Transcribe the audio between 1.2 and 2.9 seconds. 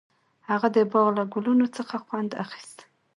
ګلونو څخه خوند اخیست.